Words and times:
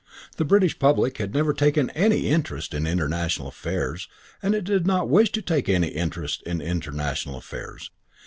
The 0.37 0.45
British 0.45 0.79
public 0.79 1.19
had 1.19 1.31
never 1.31 1.53
taken 1.53 1.91
any 1.91 2.21
interest 2.25 2.73
in 2.73 2.87
international 2.87 3.49
affairs 3.49 4.07
and 4.41 4.55
it 4.55 4.63
did 4.63 4.87
not 4.87 5.09
wish 5.11 5.31
to 5.33 5.43
take 5.43 5.69
any 5.69 5.89
interest 5.89 6.41
in 6.41 6.59
international 6.59 7.37
affairs. 7.37 7.91